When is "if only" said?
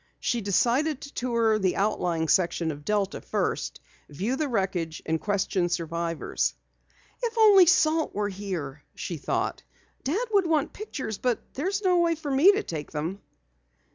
7.21-7.67